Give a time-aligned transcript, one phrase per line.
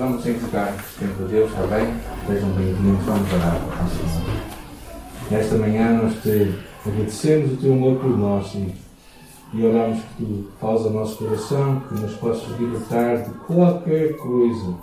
[0.00, 1.94] Vamos entregar tempo a Deus, está bem?
[2.26, 4.34] Sejam bem-vindos, vamos orar ao Senhor.
[5.30, 6.54] Nesta manhã nós te
[6.86, 8.74] agradecemos o teu amor por nós e,
[9.52, 14.74] e oramos que tu fales ao nosso coração, que nos possas libertar de qualquer coisa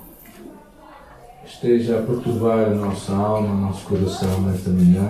[1.42, 5.10] que esteja a perturbar a nossa alma, o nosso coração nesta manhã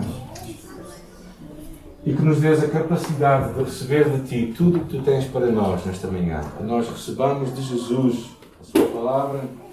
[2.05, 5.25] e que nos dês a capacidade de receber de Ti tudo o que Tu tens
[5.25, 6.39] para nós nesta manhã.
[6.57, 8.29] Que nós recebamos de Jesus
[8.61, 9.66] a Sua palavra,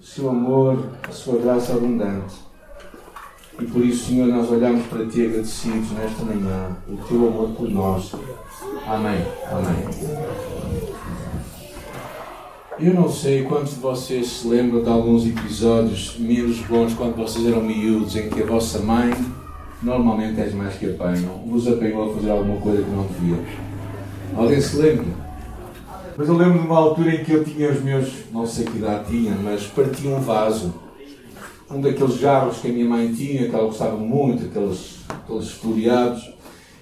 [0.00, 2.36] o Seu amor, a Sua graça abundante.
[3.60, 7.68] E por isso, Senhor, nós olhamos para Ti agradecidos nesta manhã, o Teu amor por
[7.68, 8.12] nós.
[8.86, 9.24] Amém.
[9.50, 10.38] Amém.
[12.78, 17.44] Eu não sei quantos de vocês se lembram de alguns episódios menos bons quando vocês
[17.44, 19.12] eram miúdos, em que a vossa mãe
[19.82, 23.38] normalmente és mais que apanham, vos apanhou a fazer alguma coisa que não devia.
[24.36, 25.27] Alguém se lembra?
[26.18, 28.78] Mas eu lembro de uma altura em que eu tinha os meus, não sei que
[28.78, 30.74] idade tinha, mas parti um vaso.
[31.70, 36.28] Um daqueles jarros que a minha mãe tinha, que ela gostava muito, aqueles, aqueles floreados.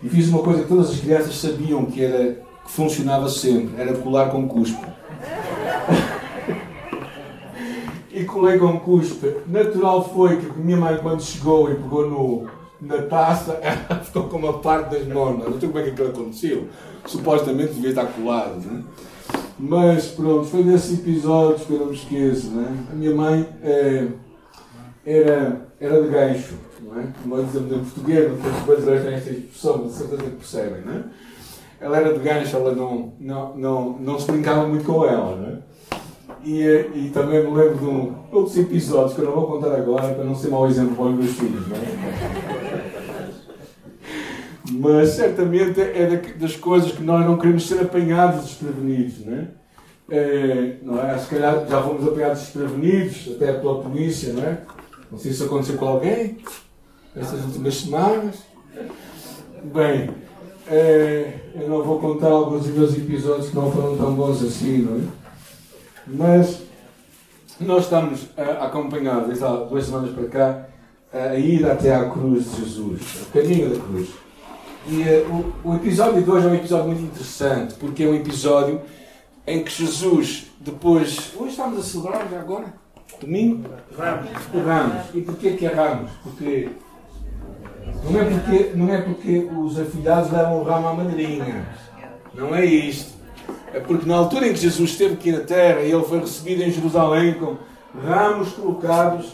[0.02, 3.92] E fiz uma coisa que todas as crianças sabiam que, era, que funcionava sempre, era
[3.98, 4.80] colar com cuspe.
[8.10, 9.36] e colei com cuspe.
[9.46, 12.46] Natural foi que a minha mãe, quando chegou e pegou no,
[12.80, 15.50] na taça, ela ficou com uma parte das normas.
[15.50, 16.68] Não sei como é que aquilo aconteceu.
[17.04, 18.82] Supostamente devia estar colado, né?
[19.58, 22.50] Mas pronto, foi nesses episódios que eu não me esqueço.
[22.50, 22.84] Né?
[22.92, 24.06] A minha mãe é,
[25.04, 27.06] era, era de gancho, não é?
[27.22, 31.04] Como dizemos em português, não brasileiros têm esta expressão, mas certeza que percebem, não é?
[31.80, 35.48] Ela era de gancho, ela não, não, não, não se brincava muito com ela, não
[35.48, 35.58] é?
[36.44, 36.62] E,
[36.94, 40.24] e também me lembro de um, outros episódios que eu não vou contar agora para
[40.24, 42.65] não ser mau exemplo para os meus filhos, não é?
[44.72, 49.48] Mas certamente é das coisas que nós não queremos ser apanhados desprevenidos, não é?
[50.10, 50.76] é?
[50.82, 51.18] não é?
[51.18, 54.58] Se calhar já fomos apanhados desprevenidos, até pela polícia, não é?
[55.10, 56.38] Não sei se aconteceu com alguém
[57.14, 58.36] estas últimas semanas.
[59.64, 60.10] Bem,
[60.68, 64.78] é, eu não vou contar alguns dos meus episódios que não foram tão bons assim,
[64.78, 65.02] não é?
[66.06, 66.62] Mas
[67.60, 70.68] nós estamos a acompanhar, desde há duas semanas para cá,
[71.12, 74.25] a ida até à cruz de Jesus, o caminho da cruz.
[74.88, 78.14] E uh, o, o, episódio de hoje é um episódio muito interessante, porque é um
[78.14, 78.80] episódio
[79.44, 81.32] em que Jesus, depois.
[81.36, 82.72] Hoje estamos a celebrar já agora?
[83.20, 83.68] Domingo?
[83.98, 84.30] Ramos.
[84.64, 85.02] Ramos.
[85.12, 86.10] E porquê que é Ramos?
[86.22, 86.68] Porque.
[88.04, 91.66] Não é porque, não é porque os afilhados levam o ramo à madrinha.
[92.32, 93.16] Não é isto.
[93.74, 96.62] É porque na altura em que Jesus esteve aqui na terra e ele foi recebido
[96.62, 97.56] em Jerusalém com
[98.06, 99.32] ramos colocados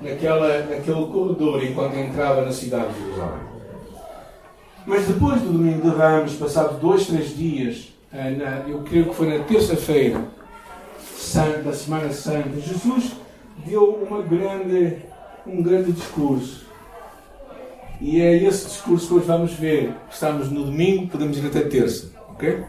[0.00, 3.49] naquela, naquele corredor enquanto entrava na cidade de Jerusalém.
[4.86, 9.28] Mas depois do domingo de Ramos, passados dois, três dias, eh, eu creio que foi
[9.28, 10.24] na terça-feira
[11.64, 13.12] da Semana Santa, Jesus
[13.64, 14.96] deu uma grande,
[15.46, 16.66] um grande discurso.
[18.00, 19.94] E é esse discurso que hoje vamos ver.
[20.10, 22.64] Estamos no domingo, podemos ir até terça, ok?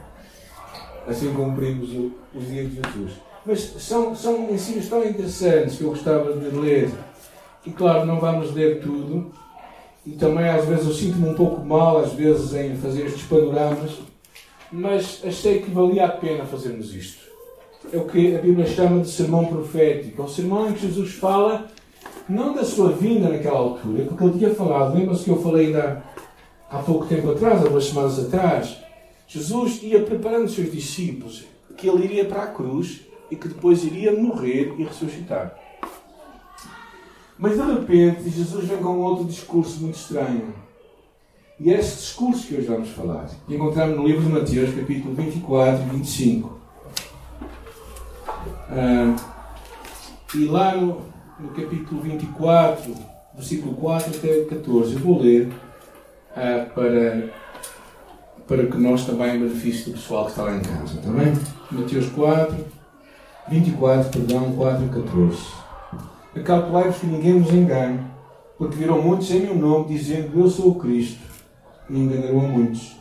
[1.07, 3.13] Assim cumprimos o, os dias de Jesus.
[3.45, 6.91] Mas são, são ensinos tão interessantes que eu gostava de ler.
[7.65, 9.31] E claro, não vamos ler tudo,
[10.05, 13.91] e também às vezes eu sinto-me um pouco mal, às vezes, em fazer estes panoramas,
[14.71, 17.21] mas achei que valia a pena fazermos isto.
[17.91, 20.21] É o que a Bíblia chama de sermão profético.
[20.21, 21.67] É o sermão em que Jesus fala,
[22.27, 26.03] não da sua vinda naquela altura, porque ele tinha falado, lembra-se que eu falei ainda
[26.69, 28.77] há pouco tempo atrás, há duas semanas atrás,
[29.27, 31.43] Jesus ia preparando os seus discípulos
[31.77, 35.57] que ele iria para a cruz e que depois iria morrer e ressuscitar.
[37.41, 40.53] Mas de repente Jesus vem com outro discurso muito estranho.
[41.59, 43.27] E é esse discurso que hoje vamos falar.
[43.47, 46.59] E encontramos no livro de Mateus, capítulo 24 e 25.
[48.69, 49.15] Ah,
[50.35, 51.01] e lá no,
[51.39, 52.95] no, capítulo 24,
[53.33, 55.51] versículo 4 até 14, eu vou ler
[56.35, 57.33] ah, para,
[58.47, 60.99] para que nós também benefício do pessoal que está lá em casa.
[60.99, 61.33] Está bem?
[61.71, 62.55] Mateus 4,
[63.49, 65.60] 24, perdão, 4 e 14.
[66.33, 67.99] Acautelai-vos que ninguém vos engane,
[68.57, 71.19] porque viram muitos em meu nome, dizendo eu sou o Cristo,
[71.89, 72.95] e enganarão a muitos.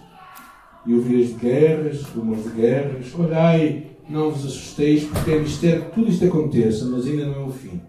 [0.85, 3.15] E ouvireis de guerras, rumores de guerras.
[3.17, 7.45] Olhai, não vos assusteis, porque é mistério que tudo isto aconteça, mas ainda não é
[7.45, 7.81] o fim.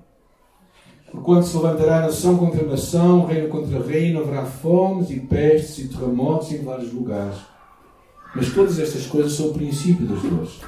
[1.11, 6.51] Porquanto se levantará nação contra nação, reino contra reino, haverá fomes e pestes e terremotos
[6.51, 7.37] em vários lugares.
[8.35, 10.61] Mas todas estas coisas são o princípio das dores.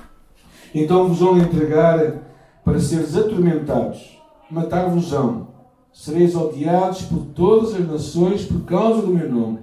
[0.74, 2.24] Então vos vão entregar
[2.66, 4.23] para seres atormentados
[4.53, 5.47] matar-vos-ão.
[5.91, 9.59] Sereis odiados por todas as nações por causa do meu nome.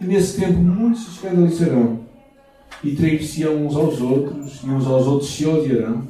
[0.00, 2.00] E nesse tempo muitos se escandalizarão
[2.82, 6.02] e trair-se-ão uns aos outros, e uns aos outros se odiarão.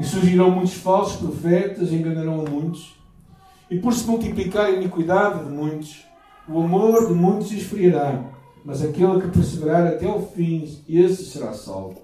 [0.00, 2.96] E surgirão muitos falsos profetas, enganarão a muitos.
[3.70, 6.04] E por se multiplicar a iniquidade de muitos,
[6.48, 8.24] o amor de muitos esfriará.
[8.64, 12.00] Mas aquele que perseverar até ao fim, esse será salvo.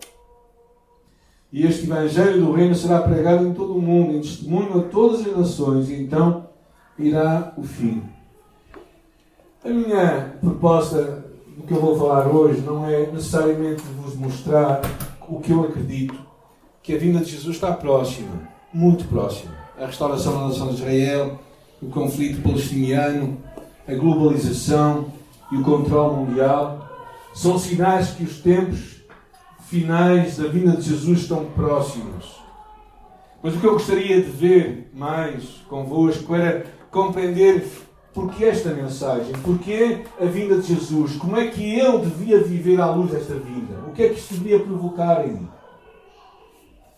[1.54, 5.20] E este Evangelho do Reino será pregado em todo o mundo, em testemunho a todas
[5.20, 6.48] as nações, e então
[6.98, 8.02] irá o fim.
[9.64, 11.24] A minha proposta
[11.56, 14.80] do que eu vou falar hoje não é necessariamente vos mostrar
[15.28, 16.18] o que eu acredito,
[16.82, 18.32] que a vinda de Jesus está próxima,
[18.72, 19.54] muito próxima.
[19.80, 21.38] A restauração da nação de Israel,
[21.80, 23.38] o conflito palestiniano,
[23.86, 25.06] a globalização
[25.52, 26.90] e o controle mundial
[27.32, 29.03] são sinais que os tempos
[29.66, 32.42] finais da vinda de Jesus estão próximos.
[33.42, 37.66] Mas o que eu gostaria de ver mais convosco era compreender
[38.14, 42.90] porque esta mensagem, porque a vinda de Jesus, como é que eu devia viver à
[42.94, 45.48] luz desta vinda, o que é que isto deveria provocar em mim.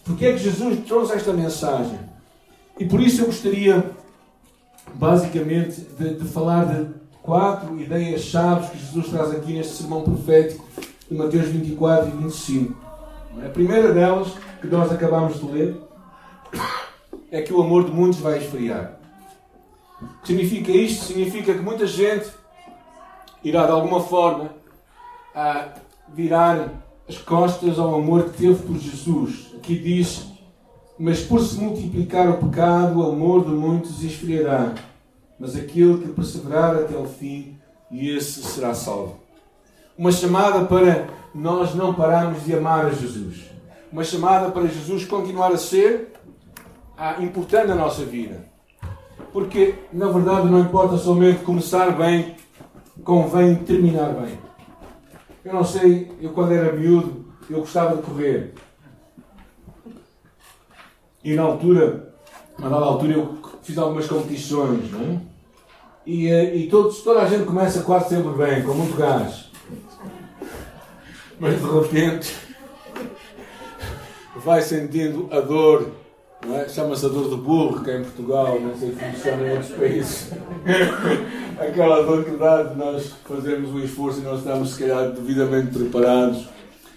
[0.05, 1.99] Porque é que Jesus trouxe esta mensagem?
[2.79, 3.91] E por isso eu gostaria,
[4.95, 6.91] basicamente, de, de falar de
[7.23, 10.65] quatro ideias-chave que Jesus traz aqui neste sermão profético
[11.09, 12.87] de Mateus 24 e 25.
[13.45, 15.81] A primeira delas, que nós acabamos de ler,
[17.31, 18.99] é que o amor de muitos vai esfriar.
[20.25, 21.05] Significa isto?
[21.05, 22.31] Significa que muita gente
[23.43, 24.51] irá de alguma forma
[26.09, 26.71] virar
[27.09, 29.53] as costas ao amor que teve por Jesus.
[29.57, 30.27] Aqui diz:
[30.99, 34.75] Mas por se multiplicar o pecado, o amor de muitos esfriará.
[35.39, 37.59] Mas aquele que perseverar até o fim,
[37.91, 39.26] e esse será salvo.
[39.99, 43.45] Uma chamada para nós não pararmos de amar a Jesus.
[43.91, 46.13] Uma chamada para Jesus continuar a ser
[46.97, 48.45] ah, importante na nossa vida.
[49.33, 52.37] Porque, na verdade, não importa somente começar bem,
[53.05, 54.39] convém terminar bem.
[55.45, 58.55] Eu não sei, eu quando era miúdo, eu gostava de correr.
[61.23, 62.15] E na altura,
[62.59, 65.21] a dada altura, eu fiz algumas competições, não é?
[66.07, 69.46] E, eh, e todos, toda a gente começa quase sempre bem, com muito gás.
[71.39, 72.35] Mas de repente
[74.37, 75.91] vai sentindo a dor,
[76.51, 76.69] é?
[76.69, 79.73] chama-se a dor de burro, que é em Portugal, não sei se funciona em outros
[79.73, 80.31] países.
[81.61, 85.79] Aquela dor que dá de nós fazermos um esforço e nós estamos, se calhar, devidamente
[85.79, 86.49] preparados.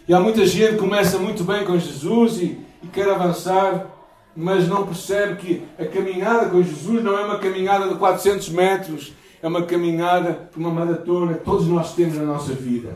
[0.08, 3.88] E há muita gente que começa muito bem com Jesus e, e quer avançar,
[4.36, 9.14] mas não percebe que a caminhada com Jesus não é uma caminhada de 400 metros,
[9.42, 12.96] é uma caminhada, uma maratona que todos nós temos na nossa vida.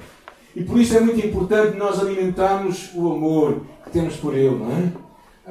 [0.55, 4.71] E por isso é muito importante nós alimentarmos o amor que temos por Ele, não
[4.71, 4.91] é?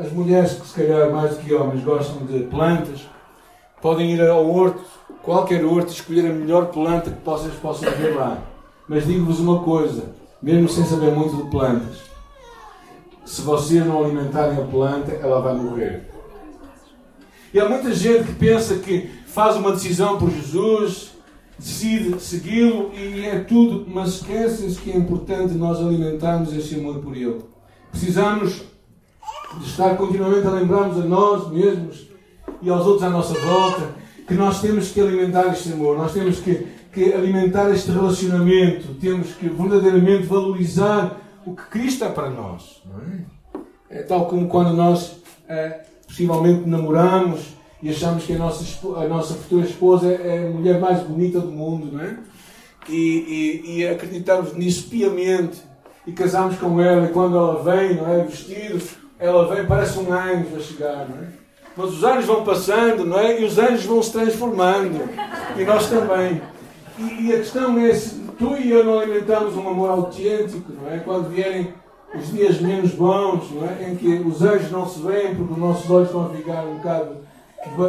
[0.00, 3.00] As mulheres que se calhar mais do que homens gostam de plantas,
[3.80, 4.80] podem ir ao horto,
[5.22, 8.38] qualquer horto, escolher a melhor planta que vocês possam ver lá.
[8.88, 11.98] Mas digo-vos uma coisa, mesmo sem saber muito de plantas,
[13.24, 16.08] se vocês não alimentarem a planta, ela vai morrer.
[17.52, 21.11] E há muita gente que pensa que faz uma decisão por Jesus,
[21.62, 27.16] decide segui-lo e é tudo, mas esquecem-se que é importante nós alimentarmos esse amor por
[27.16, 27.40] Ele.
[27.90, 28.62] Precisamos
[29.58, 32.08] de estar continuamente a lembrarmos a nós mesmos
[32.60, 33.90] e aos outros à nossa volta
[34.26, 39.32] que nós temos que alimentar este amor, nós temos que, que alimentar este relacionamento, temos
[39.34, 42.82] que verdadeiramente valorizar o que Cristo é para nós.
[43.90, 43.98] É?
[43.98, 44.02] é?
[44.02, 45.16] tal como quando nós
[45.48, 48.64] é, possivelmente namoramos e achamos que a nossa,
[48.96, 52.16] a nossa futura esposa é a mulher mais bonita do mundo, não é?
[52.88, 52.94] E,
[53.64, 55.60] e, e acreditamos nisso piamente
[56.06, 58.24] e casamos com ela e quando ela vem, não é?
[58.24, 58.80] Vestido,
[59.18, 61.28] ela vem, parece um anjo a chegar, não é?
[61.76, 63.40] Mas os anos vão passando, não é?
[63.40, 65.00] E os anjos vão se transformando.
[65.56, 66.40] E nós também.
[66.98, 70.92] E, e a questão é se tu e eu não alimentamos um amor autêntico, não
[70.92, 70.98] é?
[70.98, 71.72] Quando vierem
[72.14, 73.90] os dias menos bons, não é?
[73.90, 77.16] Em que os anjos não se veem porque os nossos olhos vão ficar um bocado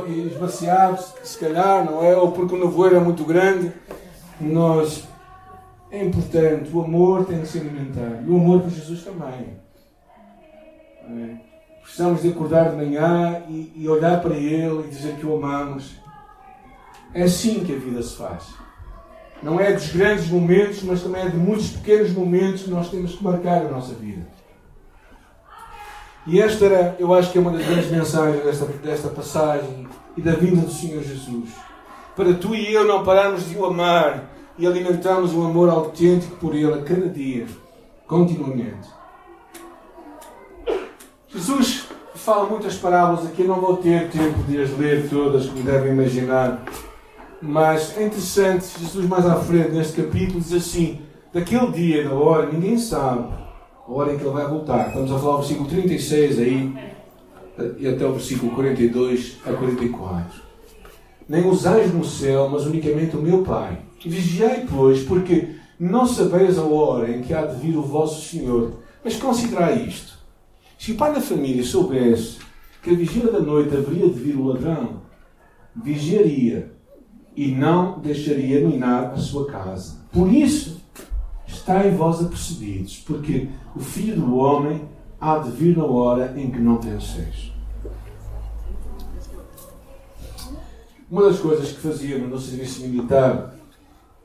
[0.08, 2.16] esvaziados, se calhar, não é?
[2.16, 3.72] Ou porque o nevoeiro é muito grande.
[4.40, 5.08] Nós.
[5.92, 8.26] É importante, o amor tem que ser alimentado.
[8.26, 9.58] E o amor por Jesus também.
[11.08, 11.36] É?
[11.84, 15.98] Precisamos de acordar de manhã e, e olhar para Ele e dizer que o amamos.
[17.14, 18.56] É assim que a vida se faz.
[19.44, 23.16] Não é dos grandes momentos, mas também é de muitos pequenos momentos que nós temos
[23.16, 24.26] que marcar a nossa vida.
[26.26, 30.22] E esta era, eu acho que é uma das grandes mensagens desta, desta passagem e
[30.22, 31.50] da vinda do Senhor Jesus.
[32.16, 36.56] Para tu e eu não pararmos de o amar e alimentarmos um amor autêntico por
[36.56, 37.46] Ele a cada dia,
[38.08, 38.88] continuamente.
[41.28, 45.92] Jesus fala muitas parábolas aqui, não vou ter tempo de as ler todas, como devem
[45.92, 46.64] imaginar.
[47.42, 51.02] Mas é interessante, Jesus mais à frente neste capítulo diz assim:
[51.34, 53.43] daquele dia da hora ninguém sabe
[53.88, 54.88] a hora em que ele vai voltar.
[54.88, 56.74] Estamos a falar do versículo 36 aí.
[57.78, 60.42] e até o versículo 42 a 44.
[61.28, 63.80] Nem os anjos no céu, mas unicamente o meu Pai.
[64.06, 68.80] Vigiai, pois, porque não sabeis a hora em que há de vir o vosso Senhor.
[69.04, 70.20] Mas considerai isto.
[70.78, 72.40] Se o pai da família soubesse
[72.82, 75.02] que a vigília da noite haveria de vir o ladrão,
[75.76, 76.74] vigiaria
[77.36, 80.06] e não deixaria minar a sua casa.
[80.12, 80.73] Por isso,
[81.64, 84.82] estáis vós apercebidos, porque o Filho do Homem
[85.20, 87.54] há de vir na hora em que não penseis.
[91.10, 93.56] Uma das coisas que fazíamos no serviço militar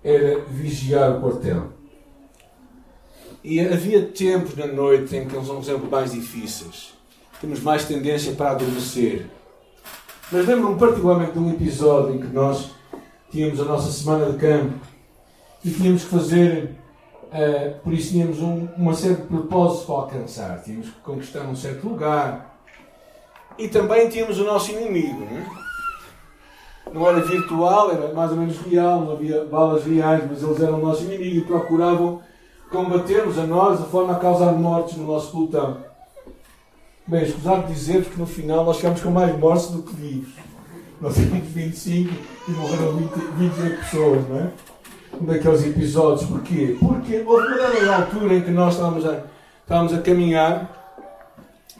[0.02, 1.68] era vigiar o quartel.
[3.44, 6.92] E havia tempos na noite em que são, por exemplo, mais difíceis.
[7.40, 9.30] Temos mais tendência para adormecer.
[10.32, 12.70] Mas lembro-me particularmente de um episódio em que nós
[13.30, 14.74] tínhamos a nossa semana de campo
[15.64, 16.77] e tínhamos que fazer,
[17.32, 20.62] uh, por isso tínhamos um, uma série de propósitos para alcançar.
[20.62, 22.58] Tínhamos que conquistar um certo lugar.
[23.56, 25.20] E também tínhamos o nosso inimigo.
[25.20, 25.68] Não é?
[26.92, 30.78] não era virtual, era mais ou menos real, não havia balas reais, mas eles eram
[30.80, 32.20] o nosso inimigo e procuravam
[32.70, 35.78] combater-nos a nós de forma a causar mortes no nosso pelotão.
[37.06, 40.34] Bem, escusado dizer-vos que no final nós ficamos com mais mortes do que vivos.
[41.00, 42.12] Nós temos 25
[42.48, 44.50] e morreram 20, 28 pessoas, não é?
[45.20, 46.28] Daqueles episódios.
[46.28, 46.76] Porquê?
[46.78, 49.22] Porque houve uma dada altura em que nós estávamos a,
[49.64, 50.78] estávamos a caminhar,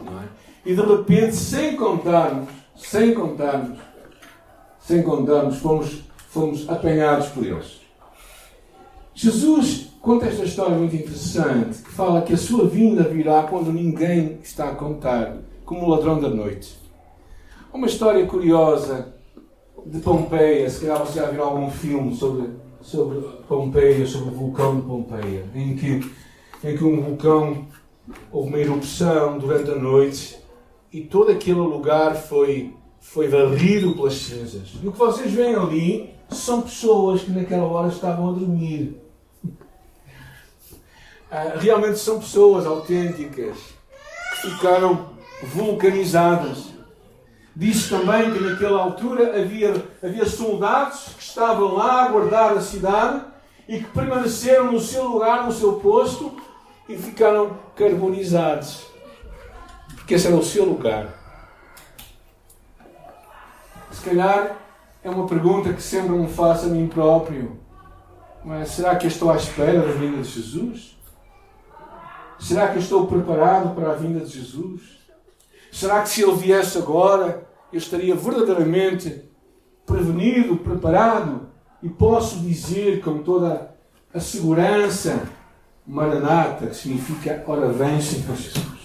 [0.01, 0.39] é?
[0.65, 3.79] E de repente, sem contarmos, sem contarmos,
[4.81, 7.81] sem contarmos, fomos, fomos apanhados por eles.
[9.15, 14.39] Jesus conta esta história muito interessante que fala que a sua vinda virá quando ninguém
[14.43, 16.79] está a contar, como o ladrão da noite.
[17.73, 19.15] Uma história curiosa
[19.85, 24.77] de Pompeia, se calhar você já viu algum filme sobre, sobre Pompeia, sobre o vulcão
[24.77, 26.13] de Pompeia, em que,
[26.65, 27.67] em que um vulcão
[28.33, 30.39] houve uma erupção durante a noite
[30.93, 34.71] e todo aquele lugar foi foi varrido pelas cinzas.
[34.83, 39.01] E o que vocês veem ali são pessoas que naquela hora estavam a dormir.
[41.31, 43.57] Ah, realmente são pessoas autênticas
[44.43, 45.11] que ficaram
[45.43, 46.78] vulcanizadas.
[47.59, 53.21] Diz também que naquela altura havia, havia soldados que estavam lá a guardar a cidade
[53.67, 56.41] e que permaneceram no seu lugar, no seu posto
[56.89, 58.87] e ficaram carbonizados.
[59.97, 61.09] Porque esse era o seu lugar.
[63.91, 64.57] Se calhar
[65.03, 67.59] é uma pergunta que sempre me faço a mim próprio.
[68.45, 70.97] Mas será que eu estou à espera da vinda de Jesus?
[72.39, 74.97] Será que eu estou preparado para a vinda de Jesus?
[75.73, 79.23] Será que se ele viesse agora, eu estaria verdadeiramente
[79.87, 81.49] prevenido, preparado?
[81.83, 83.75] E posso dizer com toda
[84.13, 85.29] a segurança,
[85.87, 88.79] Maranata, que significa ora vem, Senhor Jesus.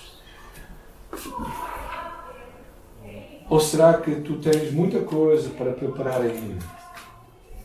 [3.49, 6.63] Ou será que tu tens muita coisa para preparar ainda?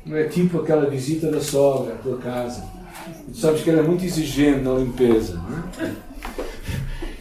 [0.04, 2.64] Não é tipo aquela visita da sogra à tua casa.
[3.30, 6.07] Tu sabes que ela é muito exigente na limpeza, não é?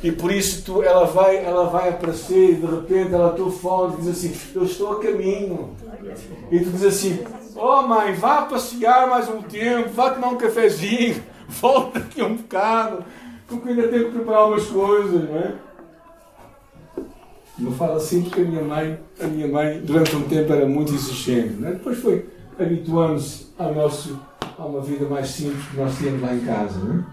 [0.04, 3.98] E por isso tu, ela, vai, ela vai aparecer e de repente ela telefona e
[3.98, 5.76] diz assim: Eu estou a caminho.
[6.52, 7.24] E tu diz assim:
[7.56, 13.04] Oh mãe, vá passear mais um tempo, vá tomar um cafezinho, volta aqui um bocado,
[13.48, 15.56] porque ainda tenho que preparar umas coisas, não é?
[17.60, 20.94] Eu falo assim porque a minha mãe, a minha mãe durante um tempo era muito
[20.94, 21.56] exigente.
[21.56, 21.72] Né?
[21.72, 24.20] Depois foi habituando-se ao nosso,
[24.58, 26.78] a uma vida mais simples que nós tínhamos lá em casa.
[26.80, 27.04] Né?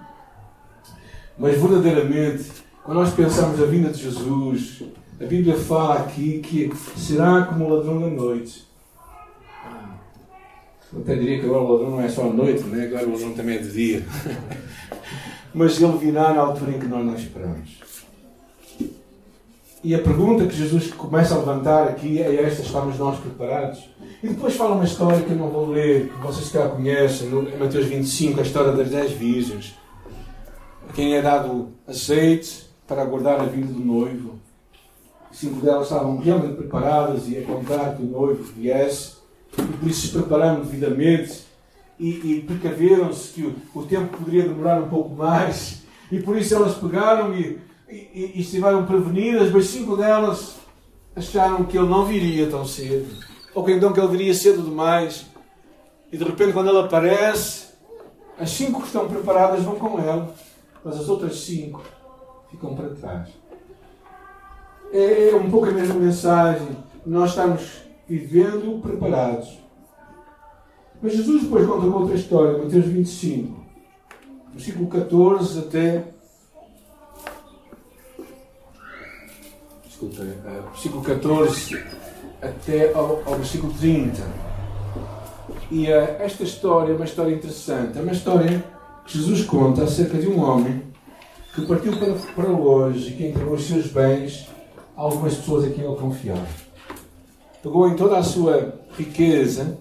[1.39, 4.83] Mas verdadeiramente, quando nós pensamos a vinda de Jesus,
[5.19, 8.63] a Bíblia fala aqui que será como o ladrão da noite.
[10.93, 12.85] Eu até diria que agora o ladrão não é só à noite, né?
[12.85, 14.07] agora o ladrão também é de dia.
[15.55, 17.83] Mas ele virá na altura em que nós não esperamos.
[19.83, 23.89] E a pergunta que Jesus começa a levantar aqui é esta: estamos nós preparados?
[24.23, 27.43] E depois fala uma história que eu não vou ler, que vocês já conhecem, no
[27.59, 29.75] Mateus 25, a história das dez virgens.
[30.89, 34.39] A quem é dado azeite para aguardar a vinda do noivo.
[35.33, 39.15] Cinco delas estavam realmente preparadas e a contar que o noivo viesse,
[39.59, 41.45] e por isso se prepararam devidamente
[41.99, 46.55] e, e precaveram-se que o, o tempo poderia demorar um pouco mais, e por isso
[46.55, 50.57] elas pegaram e e, e, estiveram prevenidas, mas cinco delas
[51.15, 53.07] acharam que ele não viria tão cedo.
[53.55, 55.27] Ou que então que ele viria cedo demais.
[56.11, 57.67] E de repente, quando ele aparece,
[58.39, 60.29] as cinco que estão preparadas vão com ele,
[60.85, 61.83] mas as outras cinco
[62.55, 63.29] ficam para trás.
[64.93, 66.69] É, é um pouco a mesma mensagem.
[67.05, 69.59] Nós estamos vivendo preparados.
[71.03, 73.61] Mas Jesus depois conta uma outra história, Mateus 25,
[74.55, 76.05] versículo 14 até
[79.85, 81.85] desculpa, uh, versículo 14
[82.41, 84.23] até ao, ao versículo 30.
[85.71, 87.99] E uh, esta história é uma história interessante.
[87.99, 88.65] É uma história
[89.05, 90.94] que Jesus conta acerca de um homem
[91.55, 94.49] que partiu para, para longe e que entregou os seus bens
[94.97, 96.47] a algumas pessoas a quem ele confiava.
[97.63, 99.79] Pegou em toda a sua riqueza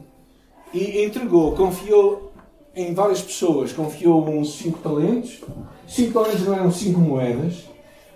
[0.74, 2.32] e entregou, confiou
[2.76, 3.72] em várias pessoas.
[3.74, 5.42] Confiou uns cinco talentos.
[5.88, 7.66] Cinco talentos não eram cinco moedas.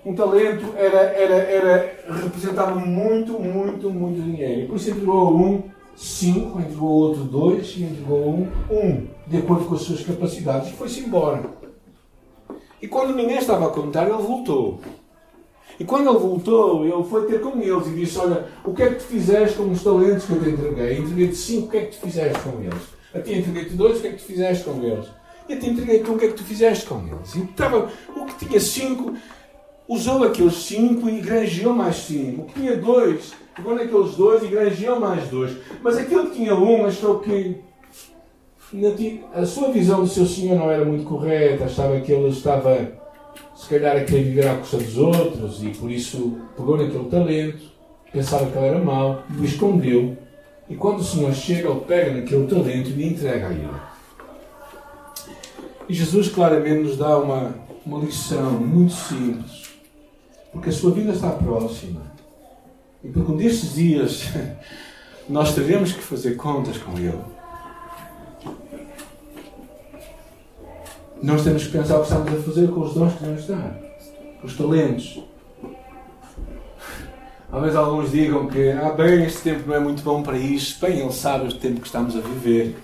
[0.06, 4.68] Um talento era, era, era, representava muito, muito, muito dinheiro.
[4.68, 5.64] Por isso entregou um
[5.96, 10.70] cinco, entregou outro dois e entregou um um, de acordo com as suas capacidades.
[10.70, 11.67] E foi-se embora.
[12.82, 14.80] E quando ninguém estava a contar, ele voltou.
[15.80, 18.90] E quando ele voltou, ele foi ter com eles e disse: Olha, o que é
[18.90, 20.98] que tu fizeste com os talentos que eu te entreguei?
[20.98, 22.98] Entreguei-te cinco, o que é que tu fizeste com eles?
[23.14, 25.08] A ti entreguei-te dois, o que é que tu fizeste com eles?
[25.48, 27.36] E a ti entreguei-te um, o que é que tu fizeste com eles?
[27.36, 29.14] E estava, o que tinha cinco,
[29.88, 32.42] usou aqueles cinco e granjeou mais cinco.
[32.42, 35.56] O que tinha dois, pegou naqueles dois e granjeou mais dois.
[35.82, 37.56] Mas aquele que tinha um achou que
[39.34, 42.92] a sua visão do seu senhor não era muito correta, achava que ele estava,
[43.56, 47.64] se calhar, a querer viver à custa dos outros e por isso pegou naquele talento,
[48.12, 50.18] pensava que ele era mau, o escondeu
[50.70, 53.70] e quando o Senhor chega, ele pega naquele talento e entrega a ele.
[55.88, 57.56] E Jesus claramente nos dá uma,
[57.86, 59.70] uma lição muito simples.
[60.52, 62.02] Porque a sua vida está próxima.
[63.02, 64.26] E porque um destes dias
[65.30, 67.37] nós teremos que fazer contas com Ele.
[71.22, 73.76] Nós temos que pensar o que estamos a fazer com os dons que nos dá,
[74.40, 75.22] com os talentos,
[77.50, 80.86] Talvez alguns digam que, ah, bem, este tempo não é muito bom para isto.
[80.86, 82.78] Bem, Ele sabe o tempo que estamos a viver.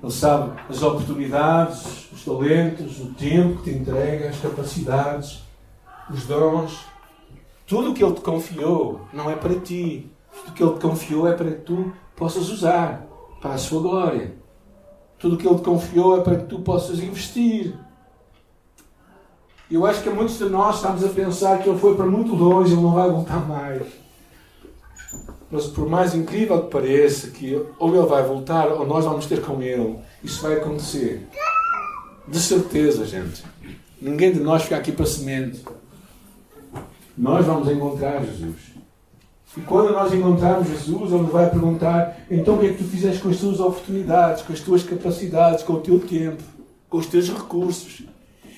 [0.00, 5.42] Ele sabe as oportunidades, os talentos, o tempo que te entrega, as capacidades,
[6.08, 6.86] os dons.
[7.66, 10.08] Tudo o que Ele te confiou não é para ti.
[10.32, 13.04] Tudo o que Ele te confiou é para que tu possas usar
[13.40, 14.43] para a sua glória.
[15.18, 17.74] Tudo o que Ele te confiou é para que tu possas investir
[19.74, 22.72] eu acho que muitos de nós estamos a pensar que ele foi para muito longe,
[22.72, 23.82] ele não vai voltar mais.
[25.50, 29.40] Mas por mais incrível que pareça, que ou ele vai voltar ou nós vamos ter
[29.40, 31.28] com ele, isso vai acontecer.
[32.28, 33.44] De certeza, gente.
[34.00, 35.64] Ninguém de nós fica aqui para semente.
[37.16, 38.73] Nós vamos encontrar Jesus.
[39.56, 42.84] E quando nós encontrarmos Jesus, Ele nos vai perguntar: então o que é que tu
[42.84, 46.42] fizeste com as tuas oportunidades, com as tuas capacidades, com o teu tempo,
[46.88, 48.02] com os teus recursos?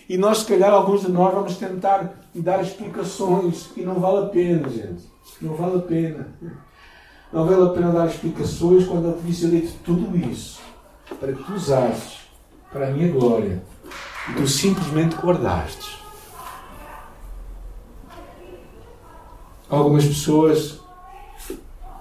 [0.09, 4.29] E nós, se calhar, alguns de nós vamos tentar dar explicações e não vale a
[4.29, 5.05] pena, gente.
[5.43, 6.29] Não vale a pena.
[7.33, 10.61] Não vale a pena dar explicações quando eu te disse, eu tudo isso
[11.21, 12.21] para que tu usasses
[12.73, 13.63] para a minha glória
[14.31, 15.99] e tu simplesmente guardastes.
[19.69, 20.81] Algumas pessoas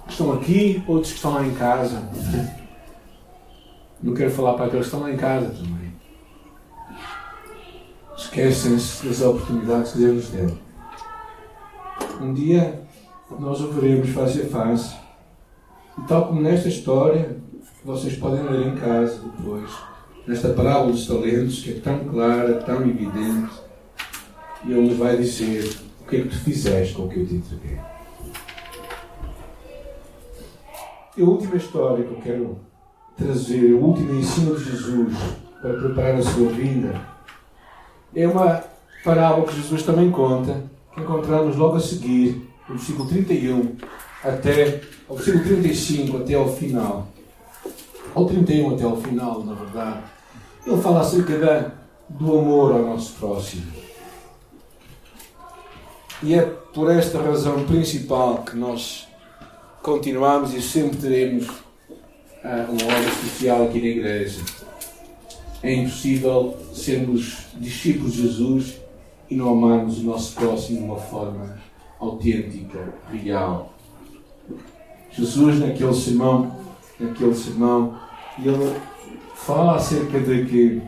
[0.07, 2.01] estão aqui, outros que estão lá em casa.
[4.01, 5.85] Não quero falar para aqueles que estão lá em casa também
[8.35, 10.57] esquecem-se das oportunidades que Deus nos deu.
[12.21, 12.81] Um dia
[13.39, 14.95] nós o veremos face a face.
[15.97, 17.37] E tal como nesta história,
[17.83, 19.71] vocês podem ler em casa depois,
[20.27, 23.51] nesta parábola dos talentos, que é tão clara, tão evidente,
[24.65, 27.35] e Ele vai dizer o que é que tu fizeste com o que eu te
[27.35, 27.79] entreguei.
[31.17, 32.59] A última história que eu quero
[33.15, 35.17] trazer, o último ensino de Jesus
[35.61, 37.01] para preparar a sua vida,
[38.13, 38.61] é uma
[39.03, 43.75] parábola que Jesus também conta, que encontramos logo a seguir, no versículo 31
[44.23, 47.07] até ao versículo 35 até ao final.
[48.13, 49.99] Ao 31 até ao final, na verdade.
[50.65, 51.71] Ele fala acerca da,
[52.09, 53.65] do amor ao nosso próximo.
[56.23, 59.04] E é por esta razão principal que nós
[59.85, 64.41] continuamos e sempre teremos uh, uma obra social aqui na igreja
[65.61, 68.77] é impossível sermos discípulos de Jesus
[69.29, 71.59] e não amarmos o nosso próximo de uma forma
[71.99, 73.73] autêntica, real.
[75.11, 76.55] Jesus, naquele sermão,
[76.99, 77.95] naquele sermão,
[78.39, 78.75] ele
[79.35, 80.81] fala acerca de que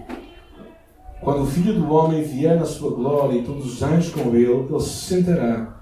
[1.21, 4.51] quando o Filho do Homem vier na sua glória e todos os anjos com ele,
[4.51, 5.76] ele se sentará.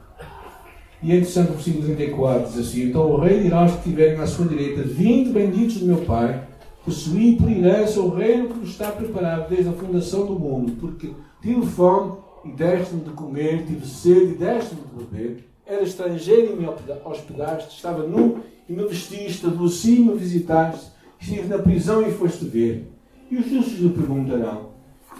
[1.06, 4.20] E é interessante o versículo 34 diz assim: Então o rei dirá aos que estiverem
[4.20, 6.48] à sua direita: Vinde benditos do meu Pai
[6.84, 11.12] possuí por herança o reino que nos está preparado desde a fundação do mundo, porque
[11.44, 12.13] tive fome
[12.44, 16.68] e deste-me de comer, tive sede e deste-me de beber, era estrangeiro e me
[17.06, 22.46] hospedaste, estava nu e me vestiste, adoeci e me visitaste, estive na prisão e foste
[22.46, 22.91] ver.
[23.30, 24.70] E os justos lhe perguntarão,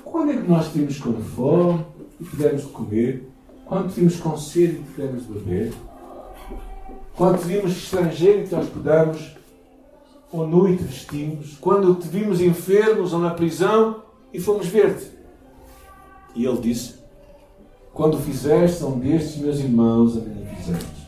[0.04, 1.86] quando é que nós temos com fome
[2.20, 3.35] e pudermos de comer?
[3.66, 5.74] Quando te vimos com sede e te de beber?
[7.16, 9.36] Quando te vimos estrangeiro e te hospedamos?
[10.32, 11.58] Ou nu e te vestimos?
[11.60, 15.10] Quando te vimos enfermos ou na prisão e fomos ver-te?
[16.36, 16.96] E ele disse:
[17.94, 21.06] Quando fizeste a um destes meus irmãos, a mim fizeste.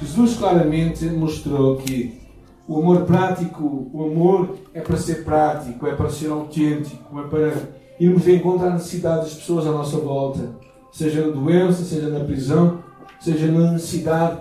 [0.00, 2.20] Jesus claramente mostrou que
[2.66, 7.52] o amor prático, o amor é para ser prático, é para ser autêntico, é para
[7.98, 10.50] irmos de encontro à necessidade das pessoas à nossa volta,
[10.92, 12.82] seja na doença, seja na prisão,
[13.20, 14.40] seja na necessidade.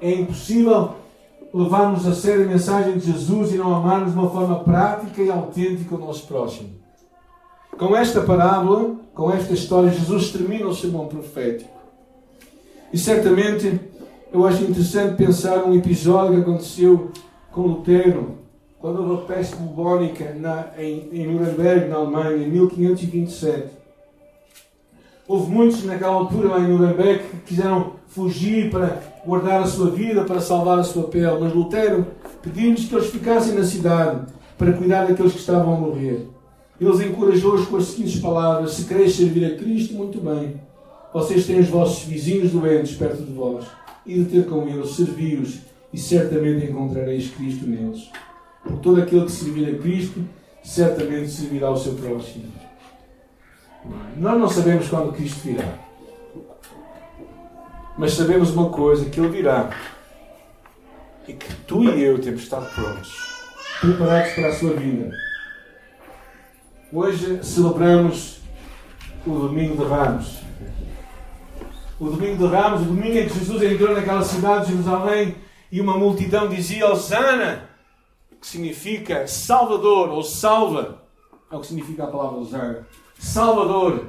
[0.00, 0.94] É impossível
[1.52, 5.30] levarmos a sério a mensagem de Jesus e não amarmos de uma forma prática e
[5.30, 6.70] autêntica o nosso próximo.
[7.78, 11.70] Com esta parábola, com esta história, Jesus termina o sermão profético.
[12.92, 13.80] E certamente
[14.32, 17.10] eu acho interessante pensar um episódio que aconteceu
[17.52, 18.36] com Lutero,
[18.78, 23.75] quando houve a peste bubónica na, em, em Nuremberg, na Alemanha, em 1527.
[25.28, 30.24] Houve muitos naquela altura lá em Nuremberg que quiseram fugir para guardar a sua vida,
[30.24, 32.06] para salvar a sua pele, mas Lutero
[32.40, 34.20] pediu-lhes que eles ficassem na cidade
[34.56, 36.28] para cuidar daqueles que estavam a morrer.
[36.80, 40.60] Eles encorajou-os com as seguintes palavras: Se quereis servir a Cristo, muito bem.
[41.12, 43.64] Vocês têm os vossos vizinhos doentes perto de vós,
[44.04, 45.58] e de ter com eles, servi-os,
[45.92, 48.10] e certamente encontrareis Cristo neles.
[48.62, 50.20] Por todo aquele que servir a Cristo,
[50.62, 52.65] certamente servirá ao seu próximo.
[54.16, 55.78] Nós não sabemos quando Cristo virá.
[57.98, 59.70] Mas sabemos uma coisa, que Ele virá.
[61.26, 63.12] E que tu e eu temos de estar prontos.
[63.80, 65.10] Preparados para a sua vida.
[66.92, 68.40] Hoje celebramos
[69.26, 70.38] o Domingo de Ramos.
[71.98, 75.34] O Domingo de Ramos, o domingo em que Jesus entrou naquela cidade de Jerusalém
[75.72, 77.68] e uma multidão dizia Osana,
[78.40, 81.02] que significa Salvador ou salva,
[81.50, 82.86] é o que significa a palavra Osana.
[83.18, 84.06] Salvador,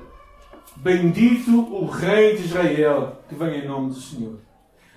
[0.76, 4.39] bendito o Rei de Israel, que vem em nome do Senhor.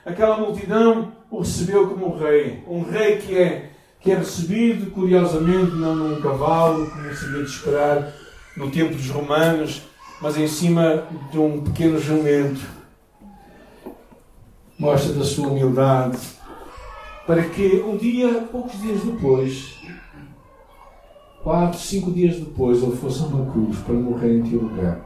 [0.05, 3.71] Aquela multidão o recebeu como um rei, um rei que é,
[4.01, 8.13] que é recebido, curiosamente, não num cavalo, como seria de esperar
[8.57, 9.83] no tempo dos romanos,
[10.21, 12.61] mas em cima de um pequeno jumento.
[14.77, 16.19] Mostra da sua humildade,
[17.27, 19.79] para que um dia, poucos dias depois,
[21.43, 25.01] quatro, cinco dias depois, ele fosse a uma cruz para morrer em teu lugar.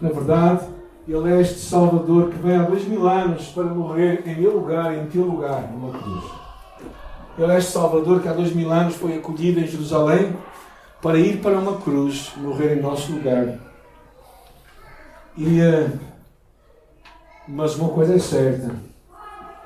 [0.00, 0.66] Na verdade,
[1.08, 4.94] ele é este Salvador que vem há dois mil anos para morrer em meu lugar,
[4.94, 6.24] em teu lugar, numa cruz.
[7.38, 10.34] Ele é este Salvador que há dois mil anos foi acolhido em Jerusalém
[11.00, 13.58] para ir para uma cruz, morrer em nosso lugar.
[15.36, 15.90] E, eh,
[17.46, 18.74] mas uma coisa é certa: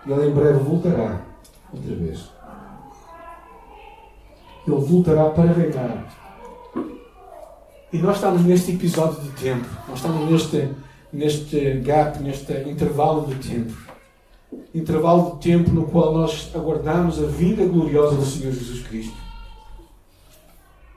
[0.07, 1.21] ele em breve voltará
[1.73, 2.29] outra vez.
[4.71, 6.17] Ele voltará para reinar.
[7.93, 10.69] E nós estamos neste episódio de tempo, nós estamos neste,
[11.13, 13.77] neste gap, neste intervalo de tempo.
[14.73, 19.17] Intervalo de tempo no qual nós aguardamos a vinda gloriosa do Senhor Jesus Cristo.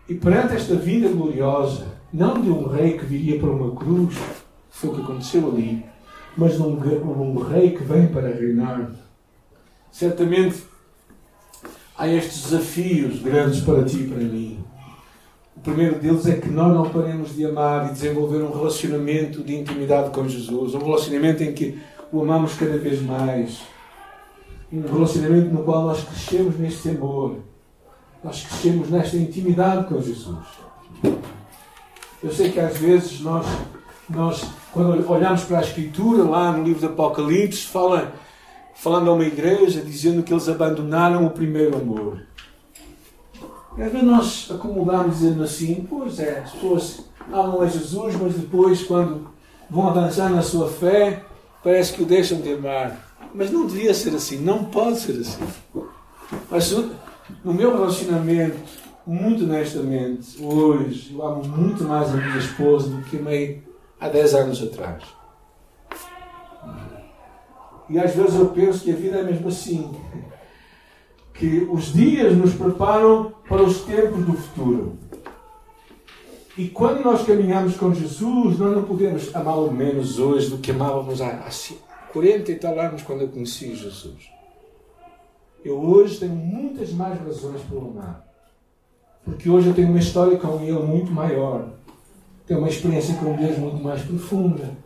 [0.08, 4.16] E perante esta vinda gloriosa, não de um rei que viria para uma cruz,
[4.70, 5.84] foi o que aconteceu ali,
[6.38, 6.76] mas de um,
[7.22, 8.92] um rei que vem para reinar.
[9.92, 10.64] Certamente
[11.98, 14.64] há estes desafios grandes para ti e para mim.
[15.56, 19.56] O primeiro deles é que nós não paremos de amar e desenvolver um relacionamento de
[19.56, 21.80] intimidade com Jesus, um relacionamento em que
[22.12, 23.62] o amamos cada vez mais,
[24.72, 27.38] um relacionamento no qual nós crescemos neste amor,
[28.24, 30.38] nós crescemos nesta intimidade com Jesus.
[32.24, 33.46] Eu sei que às vezes nós,
[34.10, 38.14] nós quando olhamos para a Escritura, lá no livro do Apocalipse, fala,
[38.76, 42.22] falando a uma igreja, dizendo que eles abandonaram o primeiro amor.
[43.78, 48.36] E às vezes nós acomodamos dizendo assim, pois é, as pessoas amam a Jesus, mas
[48.36, 49.28] depois, quando
[49.70, 51.24] vão avançar na sua fé,
[51.64, 53.16] parece que o deixam de amar.
[53.34, 55.44] Mas não devia ser assim, não pode ser assim.
[56.52, 56.72] Mas
[57.44, 58.58] no meu relacionamento,
[59.06, 63.64] muito honestamente, hoje, eu amo muito mais a minha esposa do que amei
[64.00, 65.04] há 10 anos atrás.
[67.90, 69.92] E às vezes eu penso que a vida é mesmo assim
[71.34, 74.98] que os dias nos preparam para os tempos do futuro.
[76.56, 81.20] E quando nós caminhamos com Jesus, nós não podemos amá-lo menos hoje do que amávamos
[81.20, 81.50] há
[82.14, 84.30] 40 e tal anos quando eu conheci Jesus.
[85.66, 88.28] Eu hoje tenho muitas mais razões para o amar.
[89.26, 91.70] Porque hoje eu tenho uma história com Ele muito maior.
[92.46, 94.78] Tenho uma experiência com Deus muito mais profunda.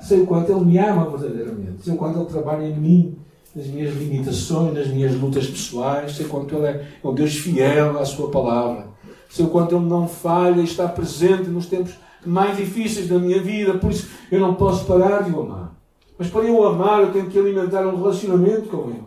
[0.00, 1.84] Sei o quanto Ele me ama verdadeiramente.
[1.84, 3.16] Sei o quanto Ele trabalha em mim
[3.54, 7.98] nas minhas limitações, nas minhas lutas pessoais, sei quanto Ele é, é um Deus fiel
[7.98, 8.86] à Sua palavra,
[9.28, 13.42] sei o quanto Ele não falha e está presente nos tempos mais difíceis da minha
[13.42, 15.74] vida, por isso eu não posso parar de o amar.
[16.18, 19.04] Mas para eu amar, eu tenho que alimentar um relacionamento com Ele.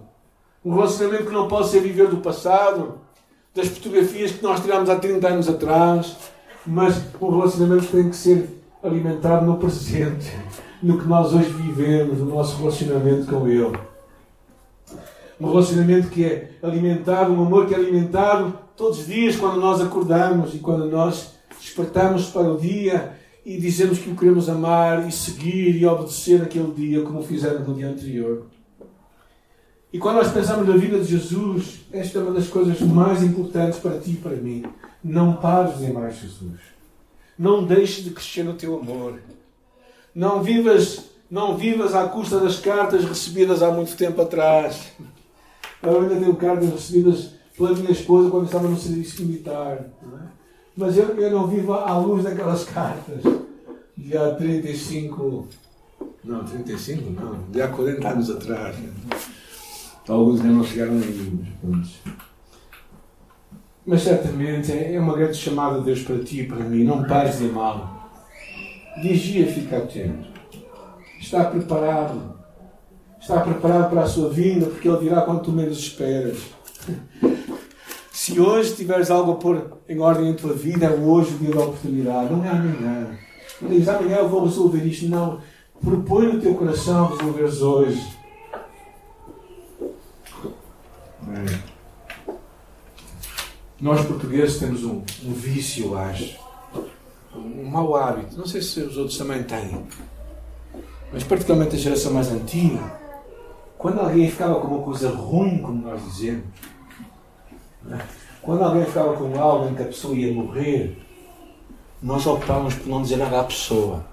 [0.66, 2.96] Um relacionamento que não pode ser viver do passado,
[3.54, 6.18] das fotografias que nós tiramos há 30 anos atrás,
[6.66, 10.32] mas um relacionamento que tem que ser alimentado no presente,
[10.84, 13.78] no que nós hoje vivemos, no nosso relacionamento com Ele.
[15.40, 19.82] Um relacionamento que é alimentado, um amor que é alimentado todos os dias quando nós
[19.82, 23.14] acordamos e quando nós despertamos para o dia
[23.46, 27.74] e dizemos que o queremos amar e seguir e obedecer naquele dia como fizeram no
[27.74, 28.46] dia anterior.
[29.92, 33.80] E quando nós pensamos na vida de Jesus, esta é uma das coisas mais importantes
[33.80, 34.64] para ti e para mim.
[35.04, 36.60] Não pares de amar Jesus.
[37.38, 39.20] Não deixes de crescer no teu amor.
[40.14, 44.92] Não vivas, não vivas à custa das cartas recebidas há muito tempo atrás.
[45.82, 49.78] Eu ainda tenho cartas recebidas pela minha esposa quando estava no serviço militar.
[49.78, 50.44] É?
[50.76, 53.24] Mas eu, eu não vivo à luz daquelas cartas
[53.98, 55.48] de há 35.
[56.24, 58.76] Não, 35 não, de há 40 anos atrás.
[60.08, 61.32] Alguns ainda não chegaram aí,
[61.64, 62.02] mas
[63.86, 66.84] Mas certamente é uma grande chamada de Deus para ti e para mim.
[66.84, 67.93] Não pares de amá-lo.
[69.04, 70.30] Vigia, fica atento.
[71.20, 72.40] Está preparado.
[73.20, 76.38] Está preparado para a sua vinda, porque Ele virá quando tu menos esperas.
[78.14, 81.54] Se hoje tiveres algo a pôr em ordem em tua vida, é hoje o dia
[81.54, 83.20] da oportunidade, não é amanhã.
[83.62, 85.42] Não dizes amanhã eu vou resolver isto, não.
[85.82, 88.18] Propõe no teu coração resolveres hoje.
[91.28, 91.60] É.
[93.82, 96.43] Nós portugueses temos um, um vício, acho.
[97.64, 98.38] Um mau hábito.
[98.38, 99.86] Não sei se os outros também têm.
[101.14, 103.02] Mas particularmente a geração mais antiga.
[103.78, 106.44] Quando alguém ficava com uma coisa ruim, como nós dizemos,
[108.42, 110.98] quando alguém ficava com algo em que a pessoa ia morrer,
[112.02, 114.06] nós optávamos por não dizer nada à pessoa.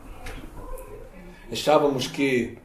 [1.51, 2.57] Achávamos que,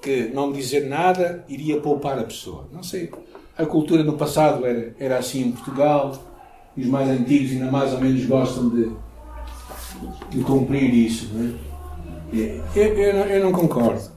[0.00, 2.68] que não dizer nada iria poupar a pessoa.
[2.72, 3.10] Não sei.
[3.56, 6.16] A cultura no passado era, era assim em Portugal.
[6.76, 8.92] Os mais antigos ainda mais ou menos gostam de,
[10.30, 11.28] de cumprir isso.
[11.32, 11.54] Não
[12.32, 12.62] é?
[12.74, 14.10] eu, eu, não, eu não concordo.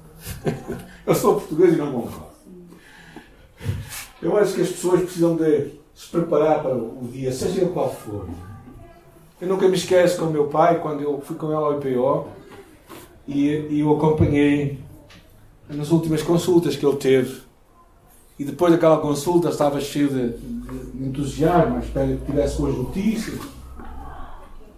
[1.04, 2.32] Eu sou português e não concordo.
[4.22, 7.92] Eu acho que as pessoas precisam de se preparar para o dia, seja ele qual
[7.92, 8.30] for.
[9.42, 12.28] Eu nunca me esqueço com o meu pai, quando eu fui com ele ao IPO
[13.28, 14.80] e, e eu acompanhei
[15.68, 17.42] nas últimas consultas que ele teve.
[18.38, 23.40] E depois daquela consulta estava cheio de, de entusiasmo, à espera que tivesse boas notícias.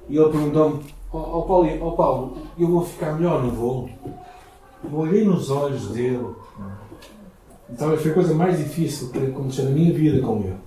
[0.10, 3.90] E ele perguntou-me: Ó oh, Paulo, oh, Paulo, eu vou ficar melhor, não vou?
[4.84, 6.26] Eu olhei nos olhos dele.
[7.70, 10.58] Então foi a coisa mais difícil que aconteceu na minha vida com ele.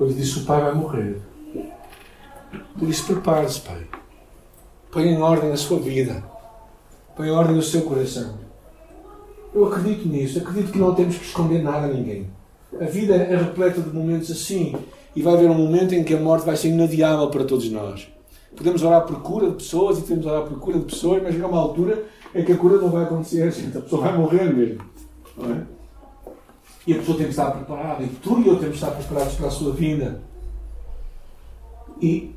[0.00, 1.20] Ele disse: O pai vai morrer.
[2.78, 3.86] Por isso, prepare-se, pai.
[4.90, 6.24] Põe em ordem a sua vida.
[7.14, 8.34] Põe em ordem o seu coração.
[9.54, 10.38] Eu acredito nisso.
[10.38, 12.28] Acredito que não temos que esconder nada a ninguém.
[12.80, 14.74] A vida é repleta de momentos assim.
[15.14, 18.08] E vai haver um momento em que a morte vai ser inadiável para todos nós.
[18.56, 21.46] Podemos orar por cura de pessoas e temos orar por cura de pessoas, mas chega
[21.46, 23.48] uma altura em que a cura não vai acontecer.
[23.76, 24.82] A pessoa vai morrer mesmo.
[25.36, 25.62] Não é?
[26.86, 28.04] E a pessoa tem que estar preparada.
[28.04, 30.22] E tu e eu temos que estar preparados para a sua vinda.
[32.00, 32.32] E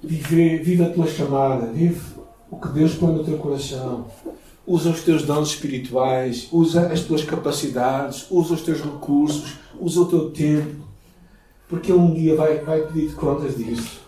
[0.00, 1.66] vive, vive a tua chamada.
[1.66, 2.00] Vive
[2.48, 4.06] o que Deus põe no teu coração.
[4.64, 6.48] Usa os teus dons espirituais.
[6.52, 8.26] Usa as tuas capacidades.
[8.30, 9.56] Usa os teus recursos.
[9.80, 10.86] Usa o teu tempo.
[11.68, 14.07] Porque um dia vai, vai pedir contas disso.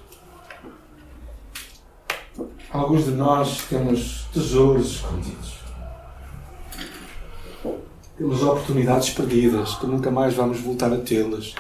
[2.73, 5.61] Alguns de nós temos tesouros escondidos
[8.21, 11.55] temos oportunidades perdidas que nunca mais vamos voltar a tê-las.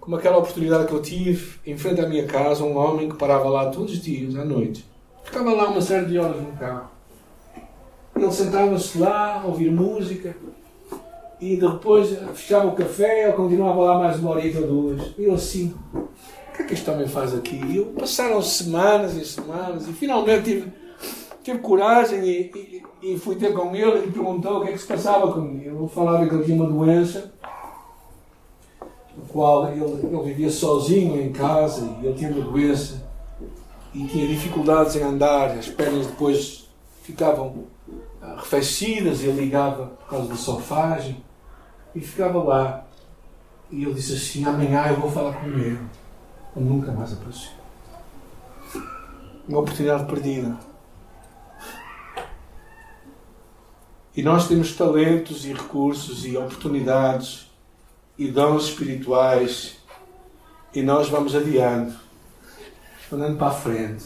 [0.00, 3.48] Como aquela oportunidade que eu tive em frente à minha casa, um homem que parava
[3.48, 4.84] lá todos os dias à noite.
[5.22, 6.88] Ficava lá uma série de horas no carro.
[8.16, 10.36] Ele sentava-se lá a ouvir música
[11.40, 15.14] e depois fechava o café, ele continuava lá mais uma horita ou duas.
[15.16, 15.72] E eu assim,
[16.56, 17.56] que é que este homem faz aqui?
[17.56, 20.72] E eu, passaram semanas e semanas e finalmente tive
[21.42, 24.78] tive coragem e, e, e, fui ter com ele e perguntou o que é que
[24.78, 25.78] se passava comigo.
[25.78, 27.32] Ele falava que ele tinha uma doença,
[29.16, 33.06] no qual ele, ele vivia sozinho em casa e ele tinha uma doença
[33.94, 36.68] e tinha dificuldades em andar, as pernas depois
[37.02, 37.64] ficavam
[38.20, 41.22] arrefecidas, ele ligava por causa da sofagem
[41.94, 42.84] e ficava lá.
[43.70, 45.78] E ele disse assim: Amanhã eu vou falar com ele.
[46.56, 47.52] Nunca mais apareceu.
[49.46, 50.56] Uma oportunidade perdida.
[54.16, 57.50] E nós temos talentos e recursos e oportunidades
[58.18, 59.76] e dons espirituais
[60.74, 61.94] e nós vamos adiando,
[63.12, 64.04] andando para a frente.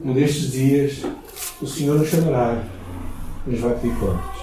[0.00, 1.02] um destes dias,
[1.60, 2.64] o Senhor nos chamará,
[3.46, 4.42] nos vai pedir contas.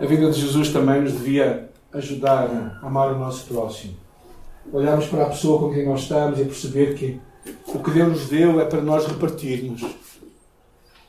[0.00, 2.48] A vida de Jesus também nos devia ajudar
[2.82, 3.94] a amar o nosso próximo.
[4.72, 7.20] Olharmos para a pessoa com quem nós estamos e perceber que
[7.66, 9.84] o que Deus nos deu é para nós repartirmos.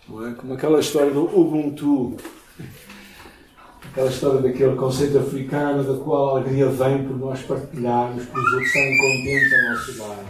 [0.08, 0.34] Não é?
[0.34, 2.16] Como aquela história do Ubuntu.
[3.92, 8.52] Aquela história daquele conceito africano da qual a alegria vem por nós partilharmos, por os
[8.52, 10.28] outros estarem contentes ao nosso lado.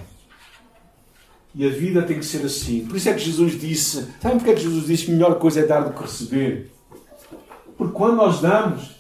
[1.54, 2.86] E a vida tem que ser assim.
[2.86, 4.08] Por isso é que Jesus disse.
[4.22, 6.72] Sabem porque é que Jesus disse que a melhor coisa é dar do que receber?
[7.78, 8.97] Porque quando nós damos,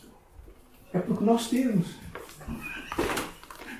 [0.93, 1.87] é porque nós temos.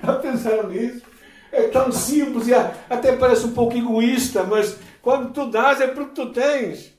[0.04, 1.02] Já pensaram nisso?
[1.50, 6.14] É tão simples e até parece um pouco egoísta, mas quando tu dás é porque
[6.14, 6.92] tu tens.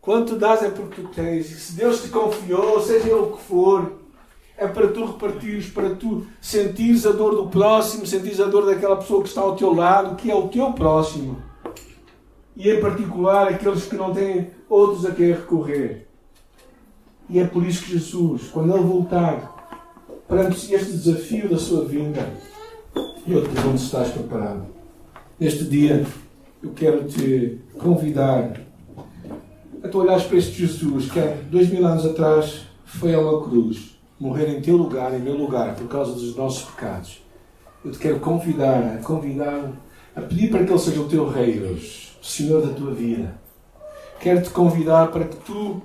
[0.00, 1.50] Quando tu dás é porque tu tens.
[1.50, 4.00] E se Deus te confiou, seja o que for,
[4.56, 8.96] é para tu repartires, para tu sentires a dor do próximo, sentires a dor daquela
[8.96, 11.42] pessoa que está ao teu lado, que é o teu próximo.
[12.56, 16.06] E em particular aqueles que não têm outros a quem recorrer.
[17.28, 19.54] E é por isso que Jesus, quando Ele voltar,
[20.28, 22.28] perante este desafio da sua vinda,
[23.26, 24.66] eu te pergunto se estás preparado.
[25.40, 26.06] Neste dia,
[26.62, 28.60] eu quero te convidar
[29.82, 33.42] a tu olhares para este Jesus que há dois mil anos atrás foi a uma
[33.42, 37.22] cruz morrer em teu lugar, em meu lugar, por causa dos nossos pecados.
[37.84, 39.72] Eu te quero convidar, a convidar,
[40.16, 43.34] a pedir para que Ele seja o teu rei hoje, o Senhor da tua vida.
[44.20, 45.82] Quero te convidar para que tu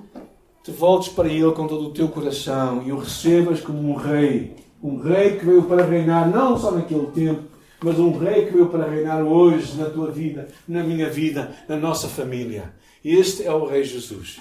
[0.62, 4.56] te voltes para Ele com todo o teu coração e o recebas como um rei.
[4.82, 7.42] Um rei que veio para reinar não só naquele tempo,
[7.82, 11.76] mas um rei que veio para reinar hoje na tua vida, na minha vida, na
[11.76, 12.74] nossa família.
[13.02, 14.40] Este é o Rei Jesus.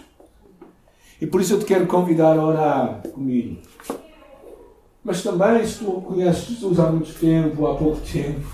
[1.22, 3.58] E por isso eu te quero convidar a orar comigo.
[5.04, 8.46] Mas também, se tu conheces Jesus há muito tempo, há pouco tempo,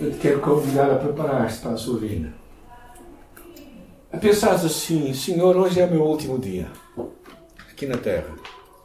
[0.00, 2.43] eu te quero convidar a preparar-te para a sua vida.
[4.14, 6.70] A pensar assim, Senhor, hoje é o meu último dia
[7.68, 8.32] aqui na Terra.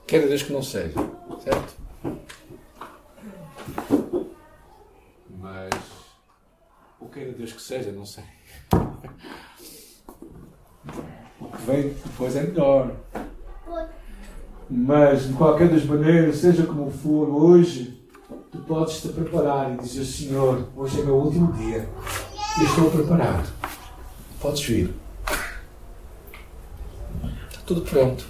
[0.07, 0.95] Quero Deus que não seja,
[1.43, 1.75] certo?
[5.39, 5.69] Mas
[6.99, 8.23] o que queira Deus que seja, não sei.
[11.39, 12.95] O que vem depois é melhor.
[14.67, 18.03] Mas, de qualquer das maneiras, seja como for, hoje,
[18.51, 21.87] tu podes te preparar e dizer: Senhor, hoje é meu último dia
[22.59, 23.47] e estou preparado.
[24.41, 25.08] Podes vir.
[27.69, 28.25] Tudo pronto.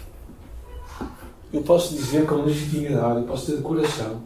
[1.54, 4.22] Eu posso dizer com legitimidade, eu posso ter de coração: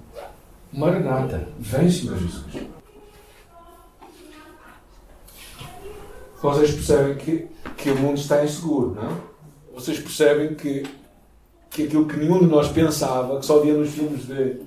[0.74, 2.66] Maranata, vem, Senhor Jesus.
[6.42, 7.48] Vocês percebem que
[7.78, 9.20] que o mundo está inseguro, não?
[9.76, 10.84] Vocês percebem que,
[11.70, 14.62] que aquilo que nenhum de nós pensava, que só via nos filmes de.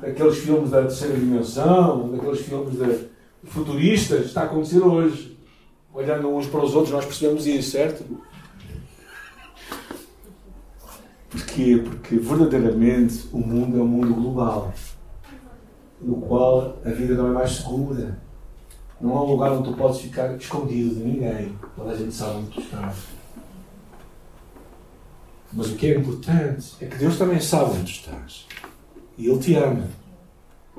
[0.00, 3.08] aqueles filmes da terceira dimensão, daqueles filmes de
[3.44, 5.36] futuristas, está a acontecer hoje.
[5.92, 8.04] Olhando uns para os outros, nós percebemos isso, certo?
[11.56, 11.76] Porquê?
[11.78, 14.74] Porque verdadeiramente o mundo é um mundo global,
[16.02, 18.18] no qual a vida não é mais segura
[19.00, 21.58] não há um lugar onde tu podes ficar escondido de ninguém.
[21.74, 22.96] Toda a gente sabe onde tu estás.
[25.52, 28.46] Mas o que é importante é que Deus também sabe onde tu estás.
[29.18, 29.86] E Ele te ama.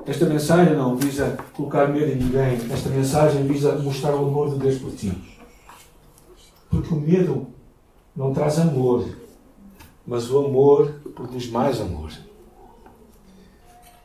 [0.04, 2.58] Esta mensagem não visa colocar medo em ninguém.
[2.72, 5.12] Esta mensagem visa mostrar o amor de Deus por ti.
[6.68, 7.46] Porque o medo
[8.16, 9.08] não traz amor.
[10.08, 12.10] Mas o amor produz mais amor.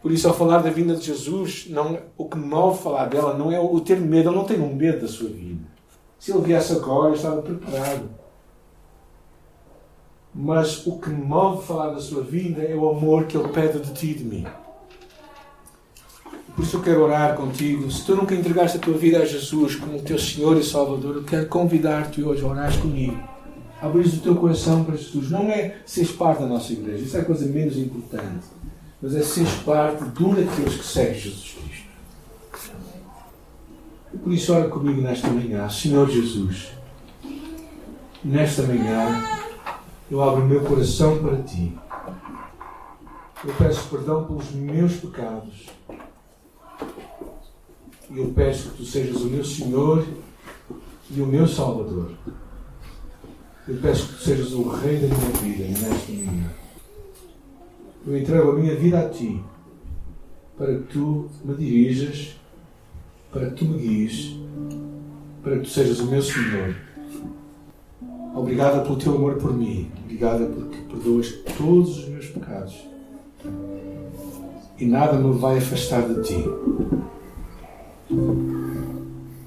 [0.01, 3.49] Por isso, ao falar da vinda de Jesus, não, o que move falar dela não
[3.49, 4.29] é o ter medo.
[4.29, 5.63] Ele não um medo da sua vida.
[6.19, 8.09] Se ele viesse agora, eu estava preparado.
[10.35, 13.93] Mas o que move falar da sua vinda é o amor que ele pede de
[13.93, 14.45] ti e de mim.
[16.53, 17.89] Por isso eu quero orar contigo.
[17.89, 21.23] Se tu nunca entregaste a tua vida a Jesus como teu Senhor e Salvador, eu
[21.23, 23.32] quero convidar-te hoje a orar comigo.
[23.85, 25.29] Abrir o teu coração para Jesus.
[25.29, 27.03] Não é seres parte da nossa igreja.
[27.03, 28.45] Isso é a coisa menos importante
[29.03, 32.71] mas é seres parte de um daqueles que segue Jesus Cristo.
[34.13, 36.71] E por isso, ora comigo nesta manhã, Senhor Jesus,
[38.23, 39.21] nesta manhã,
[40.09, 41.77] eu abro o meu coração para Ti.
[43.43, 45.65] Eu peço perdão pelos meus pecados.
[48.09, 50.07] E eu peço que Tu sejas o meu Senhor
[51.11, 52.11] e o meu Salvador.
[53.65, 56.51] Eu peço que Tu sejas o Rei da minha vida nesta manhã.
[58.05, 59.41] Eu entrego a minha vida a Ti,
[60.57, 62.35] para que Tu me dirijas,
[63.31, 64.35] para que Tu me guies,
[65.41, 66.75] para que Tu sejas o meu Senhor.
[68.35, 69.89] Obrigada pelo Teu amor por mim.
[70.03, 72.85] Obrigada porque perdoas todos os meus pecados.
[74.77, 76.45] E nada me vai afastar de Ti.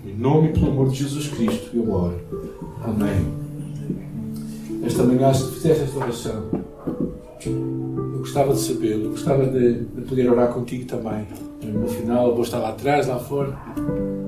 [0.07, 2.19] Em nome e pelo amor de Jesus Cristo, eu oro.
[2.83, 3.46] Amém.
[4.87, 6.45] Esta manhã, se fizeste esta oração,
[7.45, 11.27] eu gostava de eu gostava de, de poder orar contigo também.
[11.65, 13.53] No final, vou estar lá atrás, lá fora.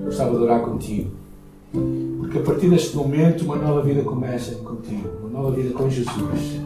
[0.05, 1.13] Gostava de orar contigo.
[2.19, 5.09] Porque a partir deste momento, uma nova vida começa contigo.
[5.21, 6.61] Uma nova vida com Jesus.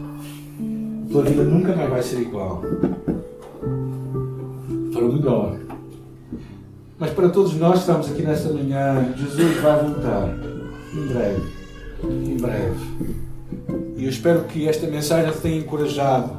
[1.07, 2.63] A tua vida nunca mais vai ser igual.
[4.91, 5.59] Para o melhor.
[6.99, 10.35] Mas para todos nós que estamos aqui nesta manhã, Jesus vai voltar.
[10.95, 11.43] Em breve.
[12.05, 13.32] Em breve.
[14.03, 16.33] E eu espero que esta mensagem te tenha encorajado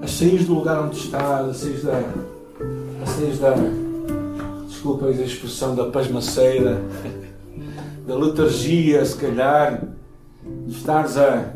[0.00, 1.98] a sair do lugar onde estás, a sair da.
[3.02, 3.54] a sair da.
[4.68, 6.80] desculpa a expressão, da pasmaceira,
[8.06, 9.88] da letargia, se calhar,
[10.64, 11.52] de estares a,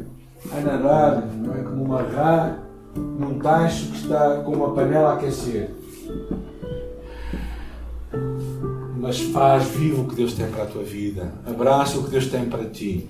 [0.51, 1.63] a nadar, não é?
[1.63, 2.57] Como uma rã
[2.97, 5.71] num tacho que está com uma panela a aquecer.
[8.97, 11.33] Mas faz vivo o que Deus tem para a tua vida.
[11.47, 13.09] Abraça o que Deus tem para ti.